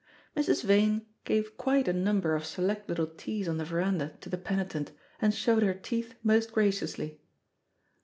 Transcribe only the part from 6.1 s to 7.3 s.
most graciously.